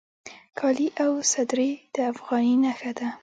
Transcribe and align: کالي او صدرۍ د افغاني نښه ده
کالي 0.59 0.87
او 1.03 1.11
صدرۍ 1.31 1.71
د 1.95 1.95
افغاني 2.11 2.55
نښه 2.63 2.91
ده 2.99 3.07